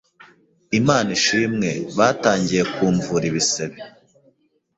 Imana 0.79 1.09
ishimwe! 1.17 1.69
Batangiey 1.97 2.65
kumvura 2.73 3.23
ibisebe, 3.31 3.77